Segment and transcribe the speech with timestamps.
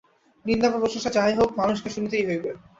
[0.45, 2.49] নিন্দা বা প্রশংসা যাহাই হউক, মানুষকে শুনিতেই হইবে।